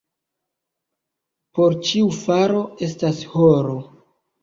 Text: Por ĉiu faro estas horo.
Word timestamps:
Por 1.59 1.77
ĉiu 1.91 2.09
faro 2.25 2.67
estas 2.91 3.25
horo. 3.39 3.81